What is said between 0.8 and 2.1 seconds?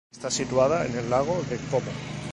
en el Lago de Como.